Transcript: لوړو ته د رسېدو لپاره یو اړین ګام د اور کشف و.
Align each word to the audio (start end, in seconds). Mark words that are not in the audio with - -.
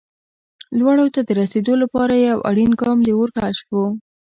لوړو 0.79 1.05
ته 1.13 1.19
د 1.23 1.29
رسېدو 1.41 1.73
لپاره 1.83 2.13
یو 2.29 2.37
اړین 2.49 2.71
ګام 2.81 2.97
د 3.03 3.07
اور 3.17 3.29
کشف 3.37 3.67
و. 3.71 3.79